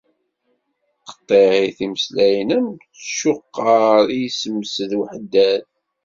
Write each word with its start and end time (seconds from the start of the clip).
Qeṭṭiεit 1.09 1.77
imeslayen, 1.85 2.49
am 2.57 2.67
tcuqar 2.99 4.05
i 4.11 4.17
yessemsed 4.23 4.91
uḥeddad. 5.01 5.65